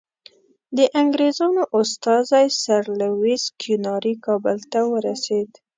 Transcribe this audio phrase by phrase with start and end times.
[0.77, 5.49] د انګریزانو استازی سر لویس کیوناري کابل ته ورسېد.